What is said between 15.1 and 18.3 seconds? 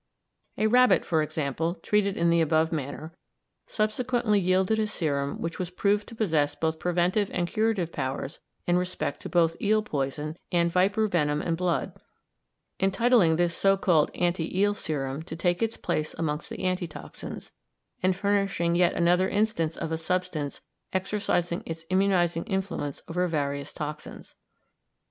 to take its place amongst the anti toxins, and